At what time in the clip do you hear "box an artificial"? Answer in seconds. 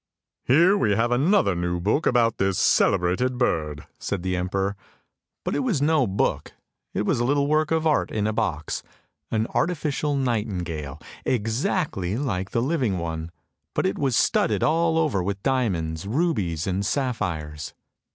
8.33-10.15